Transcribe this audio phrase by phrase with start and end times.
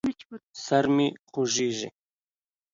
[0.65, 1.89] سر مې خوږېږي.